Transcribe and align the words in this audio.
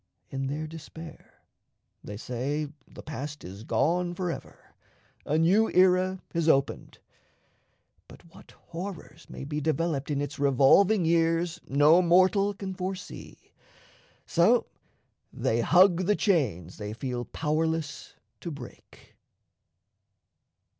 In 0.31 0.47
their 0.47 0.65
despair, 0.65 1.43
they 2.03 2.17
say 2.17 2.67
the 2.87 3.03
past 3.03 3.43
is 3.43 3.63
gone 3.63 4.15
for 4.15 4.31
ever 4.31 4.73
a 5.27 5.37
new 5.37 5.69
era 5.69 6.23
has 6.33 6.49
opened; 6.49 6.97
but 8.07 8.23
what 8.33 8.49
horrors 8.69 9.29
may 9.29 9.43
be 9.43 9.61
developed 9.61 10.09
in 10.09 10.19
its 10.19 10.39
revolving 10.39 11.05
years 11.05 11.61
no 11.67 12.01
mortal 12.01 12.55
can 12.55 12.73
foresee, 12.73 13.53
so 14.25 14.65
they 15.31 15.61
hug 15.61 16.05
the 16.07 16.15
chains 16.15 16.77
they 16.79 16.93
feel 16.93 17.23
powerless 17.25 18.15
to 18.39 18.49
break. 18.49 19.13